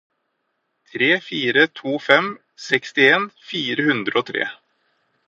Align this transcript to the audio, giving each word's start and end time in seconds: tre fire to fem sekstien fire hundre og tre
tre 0.93 1.09
fire 1.25 1.65
to 1.79 1.93
fem 2.05 2.31
sekstien 2.69 3.29
fire 3.51 3.87
hundre 3.91 4.23
og 4.23 4.29
tre 4.31 4.49